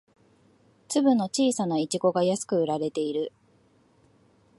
[0.87, 3.31] 粒の小さなイチゴが安く売られている